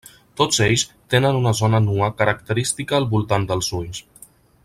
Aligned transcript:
Tots 0.39 0.59
ells 0.67 0.83
tenen 1.13 1.37
una 1.41 1.51
zona 1.59 1.81
nua 1.89 2.09
característica 2.23 2.99
al 3.01 3.07
voltant 3.13 3.49
dels 3.53 3.73
ulls. 3.83 4.01